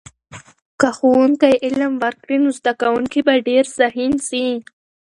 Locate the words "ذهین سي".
3.77-4.45